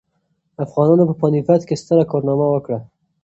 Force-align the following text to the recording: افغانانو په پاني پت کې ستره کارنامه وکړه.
افغانانو 0.65 1.07
په 1.09 1.15
پاني 1.21 1.39
پت 1.47 1.61
کې 1.67 1.75
ستره 1.81 2.03
کارنامه 2.11 2.47
وکړه. 2.49 2.79